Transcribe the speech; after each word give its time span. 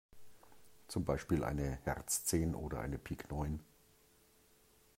Zum 0.87 1.05
Beispiel 1.05 1.43
eine 1.43 1.77
Herz 1.83 2.25
zehn 2.25 2.55
oder 2.55 2.79
eine 2.79 2.97
Pik 2.97 3.29
neun. 3.29 3.59